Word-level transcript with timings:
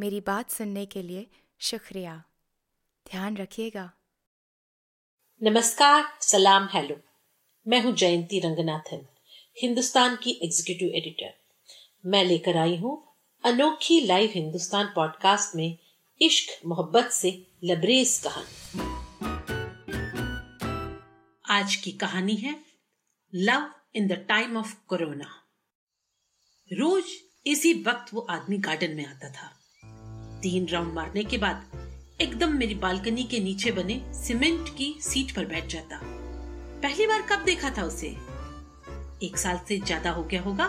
मेरी 0.00 0.20
बात 0.20 0.50
सुनने 0.50 0.86
के 0.86 1.02
लिए 1.02 1.26
शुक्रिया। 1.58 2.24
ध्यान 3.10 3.36
रखिएगा। 3.36 3.90
नमस्कार, 5.42 6.18
सलाम, 6.20 6.68
हेलो। 6.72 6.96
मैं 7.66 7.80
हूँ 7.82 7.92
जयंती 7.92 8.40
रंगनाथन, 8.40 9.06
हिंदुस्तान 9.62 10.16
की 10.16 10.30
एग्जीक्यूटिव 10.42 10.88
एडिटर 10.88 11.34
मैं 12.06 12.24
लेकर 12.24 12.56
आई 12.56 12.76
हूँ 12.76 13.14
अनोखी 13.44 14.00
लाइव 14.00 14.30
हिंदुस्तान 14.34 14.86
पॉडकास्ट 14.86 15.56
में 15.56 15.78
इश्क, 16.20 16.66
मोहब्बत 16.66 17.10
से 17.10 17.46
लबरेज 17.64 18.18
कहानी। 18.26 18.80
आज 21.44 21.76
की 21.76 21.92
कहानी 21.92 22.36
है 22.36 22.64
love 23.34 23.70
in 23.94 24.08
the 24.08 24.12
time 24.12 24.56
of 24.56 24.76
corona 24.88 25.34
रोज 26.72 27.04
इसी 27.46 27.82
वक्त 27.82 28.14
वो 28.14 28.20
आदमी 28.20 28.58
गार्डन 28.58 28.94
में 28.94 29.06
आता 29.06 29.30
था। 29.30 29.52
तीन 30.46 30.66
राउंड 30.68 30.92
मारने 30.94 31.24
के 31.24 31.38
बाद 31.38 31.70
एकदम 32.20 32.52
मेरी 32.52 32.74
बालकनी 32.74 33.24
के 33.24 33.38
नीचे 33.40 33.70
बने 33.70 34.12
सीमेंट 34.14 34.68
की 34.68 34.98
सीट 35.00 35.34
पर 35.34 35.46
बैठ 35.46 35.66
जाता। 35.66 36.00
पहली 36.82 37.06
बार 37.06 37.22
कब 37.22 37.44
देखा 37.44 37.70
था 37.70 37.82
उसे? 37.82 38.06
एक 39.22 39.38
साल 39.38 39.60
से 39.68 39.78
ज़्यादा 39.78 40.10
हो 40.10 40.22
गया 40.22 40.42
होगा। 40.42 40.64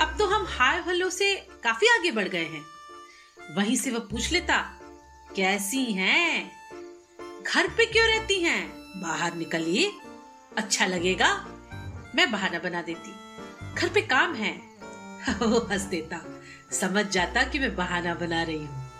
अब 0.00 0.14
तो 0.18 0.26
हम 0.26 0.46
हाय 0.48 0.80
हलो 0.80 1.10
से 1.10 1.34
काफ़ी 1.64 1.86
आगे 1.98 2.10
बढ़ 2.10 2.28
गए 2.28 2.44
हैं। 2.44 2.64
वहीं 3.56 3.76
से 3.76 3.90
वह 3.90 3.98
पूछ 3.98 4.32
लेता, 4.32 4.60
कैसी 5.36 5.84
हैं? 5.84 6.52
घर 7.46 7.68
पे 7.68 7.86
क्यों 7.86 8.06
रहती 8.08 8.40
हैं? 8.40 8.68
बाहर 9.00 9.34
निकलिए। 9.34 9.92
अच्छा 10.56 10.86
लगेगा। 10.86 11.34
मैं 12.14 12.30
बहाना 12.30 12.58
बना 12.58 12.82
देती। 12.82 13.14
घर 13.74 13.88
पे 13.88 14.00
काम 14.00 14.34
है। 14.34 14.56
हंस 15.28 15.80
देता। 15.80 16.37
समझ 16.72 17.06
जाता 17.06 17.42
कि 17.42 17.58
मैं 17.58 17.76
बहाना 17.76 18.14
बना 18.14 18.42
रही 18.42 18.64
हूँ। 18.64 18.90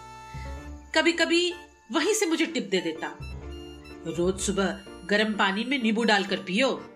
कभी 0.95 1.13
कभी 1.13 1.55
वहीं 1.93 2.15
से 2.15 2.27
मुझे 2.27 2.47
टिप 2.47 2.69
दे 2.71 2.81
देता। 2.81 3.19
रोज 4.19 4.41
सुबह 4.41 4.81
गर्म 5.11 5.33
पानी 5.33 5.65
में 5.65 5.83
नींबू 5.83 6.05
डालकर 6.05 6.37
पियो। 6.37 6.91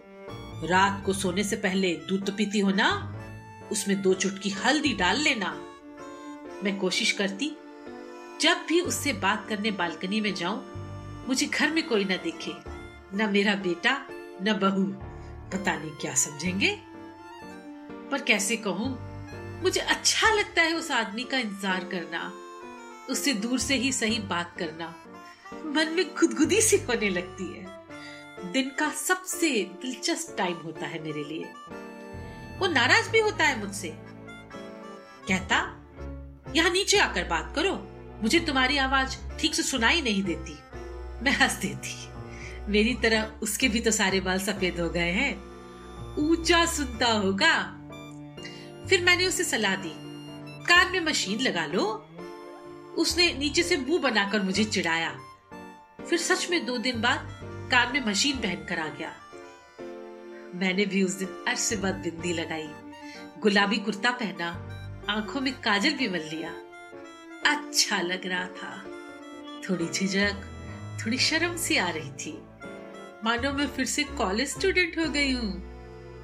रात 0.64 1.02
को 1.06 1.12
सोने 1.12 1.44
से 1.44 1.56
पहले 1.56 1.94
दूध 2.08 2.26
तो 2.26 2.32
पीती 2.32 2.58
हो 2.58 2.70
ना? 2.70 3.18
उसमें 3.72 4.02
दो 4.02 4.14
चुटकी 4.14 4.50
हल्दी 4.50 4.92
डाल 4.92 5.16
लेना। 5.16 5.52
मैं 6.64 6.78
कोशिश 6.78 7.12
करती, 7.12 7.52
जब 8.40 8.66
भी 8.68 8.80
उससे 8.80 9.12
बात 9.12 9.46
करने 9.48 9.70
बालकनी 9.70 10.20
में 10.20 10.34
जाऊँ, 10.34 10.72
मुझे 11.28 11.46
घर 11.46 11.70
में 11.70 11.88
कोई 11.88 12.04
ना 12.04 12.16
देखे। 12.16 12.52
न 13.16 13.28
मेरा 13.32 13.54
बेटा, 13.54 14.06
न 14.42 14.58
बहू। 14.62 14.84
पता 15.50 15.76
नहीं 15.76 15.90
क्या 15.90 16.14
समझेंगे। 16.14 16.78
पर 18.10 18.22
कैसे 18.22 18.56
कहूँ 18.56 19.11
मुझे 19.62 19.80
अच्छा 19.80 20.34
लगता 20.34 20.62
है 20.62 20.74
उस 20.74 20.90
आदमी 20.90 21.24
का 21.24 21.38
इंतज़ार 21.38 21.84
करना, 21.84 22.32
उससे 23.10 23.32
दूर 23.34 23.58
से 23.58 23.74
ही 23.74 23.92
सही 23.92 24.18
बात 24.18 24.54
करना। 24.58 24.86
मन 25.66 25.88
में 25.88 26.14
खुदगुदी 26.14 26.60
सी 26.60 26.76
होने 26.76 27.08
लगती 27.10 27.44
है। 27.44 28.52
दिन 28.52 28.70
का 28.70 28.88
सबसे 28.90 29.50
दिलचस्प 29.82 30.34
टाइम 30.38 30.54
होता 30.54 30.86
है 30.86 31.02
मेरे 31.02 31.24
लिए। 31.24 31.44
वो 32.58 32.66
नाराज़ 32.66 33.10
भी 33.10 33.18
होता 33.18 33.44
है 33.44 33.58
मुझसे। 33.60 33.88
कहता, 35.28 35.56
यहाँ 36.56 36.70
नीचे 36.70 36.98
आकर 36.98 37.24
बात 37.24 37.52
करो। 37.56 37.72
मुझे 38.22 38.40
तुम्हारी 38.40 38.78
आवाज़ 38.78 39.16
ठीक 39.40 39.54
से 39.54 39.62
सुनाई 39.62 40.00
नहीं 40.00 40.22
देती। 40.22 40.58
मैं 41.22 41.32
हंस 41.32 41.54
देती। 41.54 42.70
मेरी 42.72 42.94
तरह 42.94 43.32
उसके 43.42 43.68
भी 43.68 43.80
तो 43.80 43.90
सारे 43.90 44.20
बाल 44.20 44.38
सफ़ेद 44.38 44.80
हो 44.80 44.88
गए 44.88 45.10
हैं। 45.10 45.34
ऊँचा 46.18 46.64
सुनता 46.66 47.12
होगा। 47.12 47.54
फिर 48.88 49.04
मैंने 49.04 49.26
उसे 49.26 49.44
सलाह 49.44 49.76
दी, 49.76 49.92
कान 50.66 50.92
में 50.92 51.00
मशीन 51.00 51.40
लगा 51.40 51.66
लो। 51.66 51.84
उसने 52.98 53.32
नीचे 53.34 53.62
से 53.62 53.76
मुँह 53.76 54.00
बनाकर 54.00 54.42
मुझे 54.42 54.64
चिढ़ाया। 54.64 55.10
फिर 56.08 56.18
सच 56.18 56.50
में 56.50 56.64
दो 56.66 56.78
दिन 56.78 57.00
बाद 57.00 57.28
कान 57.72 57.92
में 57.92 58.06
मशीन 58.06 58.36
पहनकर 58.36 58.78
आ 58.78 58.88
गया। 58.88 59.12
मैंने 60.54 60.86
भी 60.86 61.02
उस 61.02 61.12
दिन 61.12 61.44
अरसे 61.48 61.76
बाद 61.76 61.94
बिंदी 61.94 62.32
लगाई, 62.32 62.68
गुलाबी 63.38 63.76
कुर्ता 63.76 64.10
पहना, 64.10 64.48
आँखों 65.10 65.40
में 65.40 65.52
काजल 65.60 65.92
भी 65.92 66.08
मल 66.08 66.28
लिया। 66.32 66.50
अच्छा 67.52 68.00
लग 68.00 68.26
रहा 68.26 68.46
था। 68.46 68.84
थोड़ी 69.62 69.88
झिझक, 69.88 70.42
थोड़ी 71.00 71.18
शर्म 71.18 71.56
सी 71.56 71.76
आ 71.76 71.88
रही 71.88 72.10
थी। 72.10 72.32
मानो 73.24 73.52
मैं 73.52 73.66
फिर 73.66 73.84
से 73.84 74.04
कॉलेज 74.04 74.48
स्टूडेंट 74.48 74.98
हो 74.98 75.04
गई 75.04 75.32
हूँ। 75.32 75.50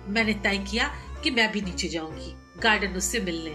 मैंने 0.09 0.35
तय 0.35 0.59
किया 0.71 0.89
कि 1.23 1.31
मैं 1.31 1.53
भी 1.53 1.61
नीचे 1.61 1.89
जाऊँगी। 1.89 2.35
गार्डन 2.63 2.97
उससे 2.97 3.21
मिलने। 3.21 3.51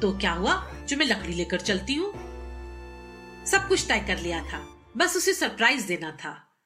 तो 0.00 0.18
क्या 0.18 0.32
हुआ? 0.32 0.72
जो 0.72 0.96
मैं 0.96 1.06
लकड़ी 1.06 1.32
लेकर 1.32 1.60
चलती 1.60 1.94
हूँ। 1.94 2.12
सब 3.46 3.68
कुछ 3.68 3.84
तय 3.88 4.00
कर 4.00 4.18
लिया 4.18 4.44
था। 4.44 4.90
बस 4.96 5.16
उसे 5.16 5.34
सरप्राइज़ 5.34 5.86
देना 5.86 6.10
था। 6.12 6.62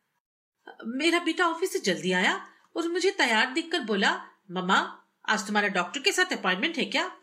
मेरा 0.87 1.19
बेटा 1.19 1.47
ऑफ़िस 1.47 1.73
से 1.73 1.79
जल्दी 1.79 2.13
आया 2.13 2.49
और 2.77 2.89
मुझे 2.89 3.11
तैयार 3.11 3.53
देखकर 3.53 3.81
बोला, 3.81 4.15
मम्मा, 4.51 5.05
आज 5.29 5.47
तुम्हारा 5.47 5.69
डॉक्टर 5.69 6.01
के 6.01 6.13
साथ 6.13 6.33
अपॉइंटमेंट 6.33 6.77
है 6.77 6.85
क्या? 6.85 7.17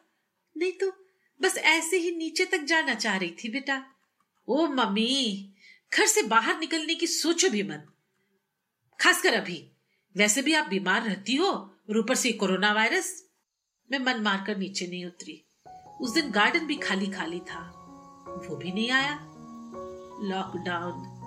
नहीं 0.58 0.72
तो 0.72 1.06
बस 1.42 1.58
ऐसे 1.58 1.98
ही 1.98 2.16
नीचे 2.16 2.46
तक 2.46 2.58
जाना 2.58 2.94
चाह 2.94 3.18
रही 3.18 3.36
थी 3.44 3.50
बेटा। 3.50 3.86
ओ 4.48 4.68
मम्मी, 4.68 5.54
घर 5.94 6.06
से 6.06 6.24
बाहर 6.24 6.60
निकलने 6.60 6.96
की 6.96 7.08
सोचो 7.08 7.50
भी 7.50 7.64
मत। 7.64 7.88
खासकर 9.02 9.34
अभी। 9.34 9.72
वैसे 10.18 10.42
भी 10.42 10.54
आप 10.54 10.68
बीमार 10.68 11.02
रहती 11.04 11.36
हो 11.36 11.48
और 11.90 11.98
ऊपर 11.98 12.16
से 12.16 12.32
कोरोना 12.32 12.74
वायरस 12.74 13.31
मैं 13.92 14.00
मन 14.00 14.22
मारकर 14.22 14.58
नीचे 14.58 14.88
नहीं 14.88 15.06
उतरी। 15.06 15.46
उस 16.02 16.14
दिन 16.14 16.32
गार्डन 16.32 16.60
भी 16.60 16.76
खाली 16.76 17.08
खाली 17.08 17.40
था। 17.40 17.60
वो 18.28 18.56
भी 18.56 18.72
नहीं 18.72 18.92
आया। 18.92 19.14
लॉकडाउन 20.22 21.18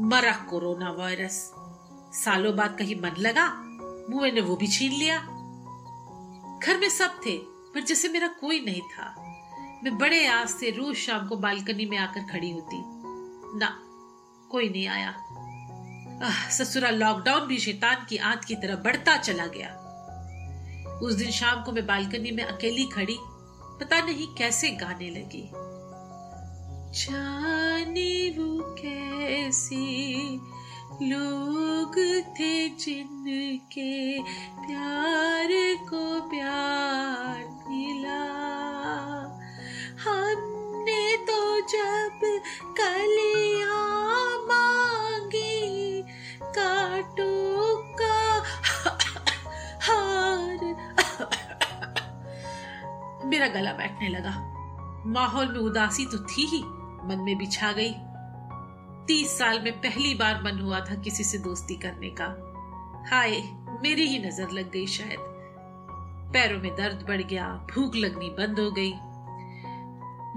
मरा 0.00 0.32
कोरोना 0.32 0.90
वायरस 0.90 1.52
सालों 2.14 2.56
बाद 2.56 2.78
कहीं 2.78 2.96
मन 2.96 3.14
लगा, 3.18 3.54
मुँह 4.10 4.32
ने 4.32 4.40
वो 4.40 4.56
भी 4.56 4.66
छीन 4.66 4.92
लिया। 4.92 5.18
घर 6.62 6.78
में 6.80 6.88
सब 6.88 7.20
थे, 7.26 7.38
पर 7.44 7.80
जैसे 7.80 8.08
मेरा 8.08 8.28
कोई 8.28 8.60
नहीं 8.60 8.80
था। 8.80 9.14
मैं 9.84 9.98
बड़े 9.98 10.26
आस 10.26 10.60
से 10.60 10.70
रोज 10.70 10.96
शाम 10.96 11.28
को 11.28 11.36
बालकनी 11.36 11.86
में 11.86 11.98
आकर 11.98 12.20
खड़ी 12.20 12.52
होती। 12.52 12.82
ना, 13.58 13.78
कोई 14.50 14.68
नहीं 14.68 14.88
आया। 14.88 15.16
ससुरा 16.50 16.90
लॉकडाउन 16.90 17.46
भी 17.46 17.58
शैतान 17.58 18.06
की 18.08 18.16
आंत 18.16 18.44
की 18.44 18.54
तरह 18.54 18.76
बढ़ता 18.76 19.16
चला 19.16 19.46
गया। 19.46 19.84
उस 21.02 21.14
दिन 21.14 21.30
शाम 21.30 21.62
को 21.62 21.72
मैं 21.72 21.86
बालकनी 21.86 22.30
में 22.30 22.44
अकेली 22.44 22.84
खड़ी, 22.84 23.16
पता 23.80 24.00
नहीं 24.00 24.26
कैसे 24.38 24.70
गाने 24.70 25.10
लगी। 25.10 25.50
जाने 26.94 28.12
वो 28.30 28.60
कैसे 28.74 29.76
लोग 31.02 31.96
थे 32.40 32.68
जिनके 32.68 34.22
प्यार 34.66 35.48
को 35.90 36.04
प्यार 36.30 37.38
मिला। 37.68 38.22
हमने 40.04 41.16
तो 41.26 41.40
जब 41.68 42.20
कलिया 42.80 43.37
मेरा 53.38 53.54
गला 53.54 53.72
बैठने 53.72 54.08
लगा। 54.08 54.30
माहौल 55.06 55.48
में 55.48 55.58
उदासी 55.60 56.06
तो 56.06 56.18
थी 56.18 56.46
ही, 56.46 56.58
मन 57.04 57.22
में 57.26 57.38
भी 57.38 57.46
छा 57.46 57.72
गई। 57.72 57.92
तीस 59.06 59.38
साल 59.38 59.60
में 59.60 59.72
पहली 59.72 60.14
बार 60.14 60.42
मन 60.42 60.58
हुआ 60.58 60.80
था 60.80 60.94
किसी 60.94 61.24
से 61.24 61.38
दोस्ती 61.38 61.74
करने 61.74 62.10
का। 62.20 62.26
हाय, 63.10 63.42
मेरी 63.82 64.06
ही 64.06 64.18
नज़र 64.18 64.50
लग 64.50 64.70
गई 64.70 64.86
शायद। 64.86 65.18
पैरों 66.32 66.60
में 66.60 66.76
दर्द 66.76 67.04
बढ़ 67.08 67.22
गया, 67.22 67.48
भूख 67.74 67.96
लगनी 67.96 68.30
बंद 68.30 68.60
हो 68.60 68.70
गई। 68.70 68.92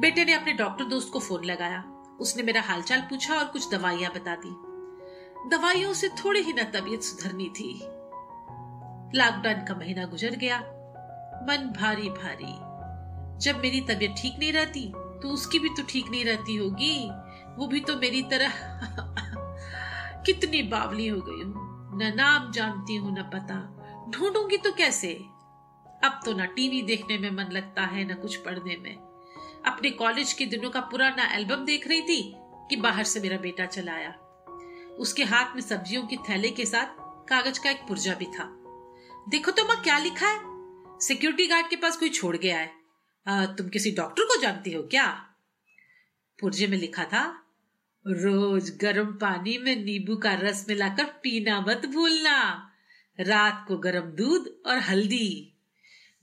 बेटे 0.01 0.25
ने 0.25 0.33
अपने 0.33 0.53
डॉक्टर 0.53 0.85
दोस्त 0.85 1.13
को 1.13 1.19
फ़ोन 1.19 1.45
लगाया। 1.45 1.83
उसने 2.19 2.43
मेरा 2.43 2.61
हालचाल 2.61 3.01
पूछा 3.01 3.35
और 3.35 3.45
कुछ 3.45 3.71
दवाइयाँ 3.71 4.11
बता 4.11 4.35
दी। 4.35 4.55
दवाइयों 5.49 5.93
से 5.93 6.09
थोड़ी 6.09 6.41
ही 6.41 6.53
ना 6.53 6.63
तबीयत 6.63 7.01
सुधरनी 7.01 7.49
थी। 7.49 7.79
लॉकडाउन 9.17 9.65
का 9.65 9.75
महीना 9.75 10.05
गुजर 10.05 10.35
गया। 10.35 10.59
मन 11.47 11.73
भारी 11.81 12.09
भारी 12.09 12.70
जब 13.41 13.61
मेरी 13.61 13.81
तबीयत 13.81 14.15
ठीक 14.17 14.39
नहीं 14.39 14.53
रहती 14.53 14.91
तो 14.95 15.29
उसकी 15.29 15.59
भी 15.59 15.69
तो 15.69 15.83
ठीक 15.83 16.09
नहीं 16.09 16.25
रहती 16.25 16.55
होगी। 16.55 17.11
वो 17.57 17.67
भी 17.67 17.79
तो 17.79 17.97
मेरी 17.97 18.21
तरह। 18.21 18.51
कितनी 20.25 20.63
बावली 20.63 21.07
हो 21.07 21.21
गई 21.21 21.43
हूँ। 21.43 21.71
न 21.99 22.13
नाम 22.15 22.51
जानती 22.51 22.95
हूँ, 22.95 23.19
न 23.19 23.23
पता। 23.23 23.77
ढूंढूँगी 24.09 24.57
तो 24.57 24.71
कैसे? 24.71 25.13
अब 26.03 26.19
तो 26.25 26.33
ना 26.33 26.45
टीवी 26.45 26.81
देखने 26.81 27.17
में 27.17 27.31
मन 27.31 27.49
लगता 27.51 27.81
है, 27.81 28.11
न 28.11 28.15
कुछ 28.15 28.35
पढ़ने 28.35 28.77
में। 28.77 28.95
अपने 29.65 29.89
कॉलेज 29.89 30.33
के 30.33 30.45
दिनों 30.45 30.69
का 30.69 30.81
पुराना 30.81 31.33
एल्बम 31.35 31.65
देख 31.65 31.87
रही 31.87 32.01
थी 32.01 32.35
कि 32.69 32.75
बाहर 32.75 33.03
से 33.03 33.19
मेरा 33.19 33.37
बेटा 33.37 33.65
चला 33.65 33.93
आया। 33.93 34.11
उसके 34.99 35.23
हाथ 35.23 35.55
में 35.55 35.61
सब्जियों 35.61 36.07
की 36.07 36.17
थैले 36.17 36.49
के 36.49 36.65
साथ 36.65 36.85
कागज़ 37.29 37.59
का 37.59 37.69
एक 37.69 37.87
पुर्जा 37.87 38.13
भी 38.13 38.25
था। 38.25 38.57
देखो 39.29 39.51
तो 39.51 39.63
माँ, 39.63 39.81
क्या 39.81 39.97
लिखा 39.97 40.27
है? 40.27 40.39
सिक्योरिटी 40.99 41.47
गार्ड 41.47 41.67
के 41.67 41.75
पास 41.75 41.97
कोई 41.97 42.09
छोड़ 42.09 42.37
गया 42.37 42.57
है। 42.57 42.80
तुम 43.27 43.69
किसी 43.69 43.91
डॉक्टर 43.91 44.23
को 44.23 44.41
जानती 44.41 44.73
हो 44.73 44.83
क्या? 44.83 45.07
पुर्जे 46.39 46.67
में 46.67 46.77
लिखा 46.77 47.03
था, 47.03 47.47
रोज 48.07 48.77
गर्म 48.77 49.05
पानी 49.05 49.57
में 49.57 49.75
नींबू 49.75 50.15
का 50.15 50.33
रस 50.33 50.65
मिलाकर 50.69 51.03
पीना 51.03 51.61
मत 51.61 51.85
भूलना। 51.85 52.71
रात 53.19 53.65
को 53.67 53.77
गर्म 53.77 54.05
दूध 54.05 54.61
और 54.65 54.77
हल्दी। 54.77 55.53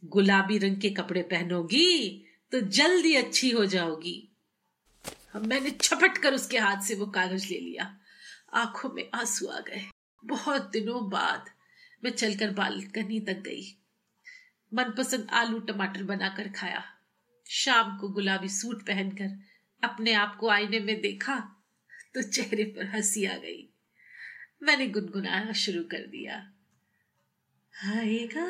गुलाबी 0.05 0.59
रंग 0.59 0.81
के 0.81 0.91
कपड़े 0.91 1.23
पहनोगी 1.23 2.25
तो 2.53 2.61
जल्दी 2.61 3.15
अच्छी 3.15 3.51
हो 3.51 3.67
जाओगी। 3.67 4.29
मैंने 5.37 5.71
छपट 5.71 6.19
कर 6.19 6.35
उसके 6.35 6.59
हाथ 6.59 6.83
से 6.83 6.95
वो 6.95 7.07
कागज़ 7.07 7.49
ले 7.49 7.59
लिया। 7.59 7.99
आँखों 8.55 8.91
में 8.91 9.09
आँसू 9.15 9.47
आ 9.47 9.61
गए। 9.61 9.85
बहुत 10.25 10.71
दिनों 10.71 11.11
बाद 11.11 11.51
मैं 12.05 12.11
चलकर 12.11 12.51
बालकनी 12.51 13.21
तक 13.21 13.39
गई। 13.39 13.78
मनपसंद 14.75 15.29
आलू 15.31 15.59
टमाटर 15.59 16.03
बनाकर 16.03 16.49
खाया। 16.49 16.85
शाम 17.49 17.99
को 17.99 18.09
गुलाबी 18.09 18.49
सूट 18.49 18.87
पहनकर 18.87 19.39
अपने 19.85 20.13
आप 20.13 20.37
को 20.37 20.49
आईने 20.49 20.81
में 20.81 21.01
देखा 21.01 21.39
तो 22.15 22.23
चेहरे 22.23 22.65
पर 22.65 22.87
हँसी 22.87 23.25
आ 23.25 23.37
गई। 23.37 23.73
मैंने 24.63 24.87
गुनगुनाना 24.87 25.53
शुरू 25.53 25.83
कर 25.83 26.07
दिया। 26.07 26.37
आएगा 27.85 28.47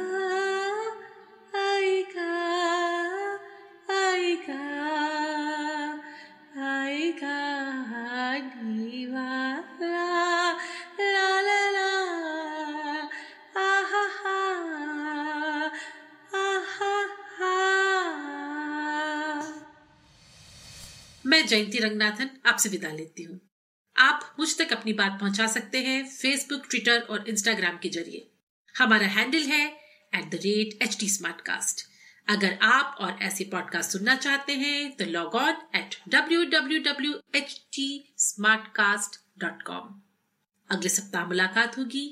मैं 21.39 21.47
जयंती 21.47 21.79
रंगनाथन 21.79 22.31
आपसे 22.47 22.69
विदा 22.69 22.89
लेती 22.93 23.23
हूँ। 23.23 23.39
आप 23.97 24.37
मुझ 24.39 24.47
तक 24.59 24.73
अपनी 24.73 24.93
बात 24.93 25.19
पहुँचा 25.21 25.47
सकते 25.47 25.79
हैं 25.79 25.99
फेसबुक 26.07 26.67
ट्विटर 26.71 27.01
और 27.01 27.29
इंस्टाग्राम 27.29 27.77
के 27.83 27.89
ज़रिए। 27.89 28.27
हमारा 28.75 29.07
हैंडल 29.07 29.43
है 29.43 29.61
at 30.15 30.31
the 30.31 30.41
rate 30.45 30.83
H 30.83 30.97
T 31.01 31.09
अगर 32.29 32.59
आप 32.63 32.97
और 33.01 33.23
ऐसे 33.23 33.45
पॉडकास्ट 33.45 33.91
सुनना 33.91 34.17
चाहते 34.17 34.53
हैं 34.55 34.97
तो 34.97 35.05
log 35.05 35.35
on 35.35 35.63
at 35.75 35.97
W 36.09 36.45
W 36.51 36.83
W 36.83 37.15
H 37.35 37.57
T 37.73 37.89
smart 38.19 38.69
cast 38.77 39.21
dot 39.39 39.63
com 39.63 40.03
अगले 40.71 40.89
सप्ताह 40.89 41.27
मुलाकात 41.27 41.79
होगी। 41.79 42.07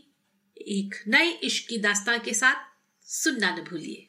एक 0.57 1.03
नए 1.09 1.31
इश्क 1.45 1.69
की 1.69 1.79
दास्तान 1.81 2.19
के 2.19 2.35
साथ 2.35 2.65
सुनना 3.09 3.55
न 3.57 3.65
भूलिए। 3.65 4.09